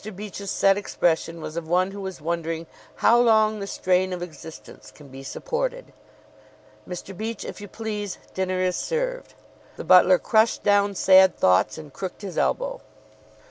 [0.15, 2.65] Beach's set expression was of one who is wondering
[2.95, 5.93] how long the strain of existence can be supported.
[6.89, 7.15] "Mr.
[7.15, 9.35] Beach, if you please, dinner is served."
[9.75, 12.81] The butler crushed down sad thoughts and crooked his elbow.